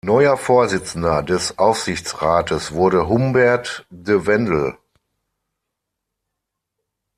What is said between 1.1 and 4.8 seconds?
des Aufsichtsrates wurde Humbert de Wendel.